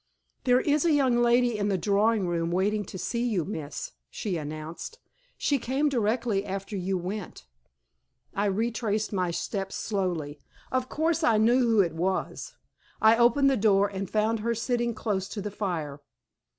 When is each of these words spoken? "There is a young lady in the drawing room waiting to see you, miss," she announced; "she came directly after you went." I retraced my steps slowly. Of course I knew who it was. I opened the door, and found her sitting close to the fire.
"There 0.45 0.61
is 0.61 0.83
a 0.83 0.91
young 0.91 1.17
lady 1.17 1.59
in 1.59 1.67
the 1.69 1.77
drawing 1.77 2.27
room 2.27 2.49
waiting 2.49 2.83
to 2.85 2.97
see 2.97 3.23
you, 3.23 3.45
miss," 3.45 3.91
she 4.09 4.35
announced; 4.35 4.97
"she 5.37 5.59
came 5.59 5.89
directly 5.89 6.43
after 6.43 6.75
you 6.75 6.97
went." 6.97 7.45
I 8.33 8.45
retraced 8.45 9.13
my 9.13 9.29
steps 9.29 9.75
slowly. 9.75 10.39
Of 10.71 10.89
course 10.89 11.23
I 11.23 11.37
knew 11.37 11.59
who 11.59 11.81
it 11.81 11.93
was. 11.93 12.55
I 12.99 13.15
opened 13.15 13.51
the 13.51 13.55
door, 13.55 13.89
and 13.89 14.09
found 14.09 14.39
her 14.39 14.55
sitting 14.55 14.95
close 14.95 15.27
to 15.27 15.39
the 15.39 15.51
fire. 15.51 15.99